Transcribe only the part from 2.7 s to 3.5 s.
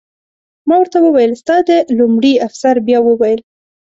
بیا وویل.